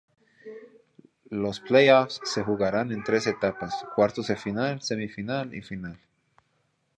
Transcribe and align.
Los 1.29 1.59
Play 1.59 1.91
offs 1.91 2.21
se 2.23 2.41
jugarán 2.41 2.91
en 2.91 3.03
tres 3.03 3.27
etapas, 3.27 3.85
cuartos 3.95 4.25
de 4.29 4.35
final, 4.35 4.81
semifinal 4.81 5.53
y 5.53 5.61
final. 5.61 5.99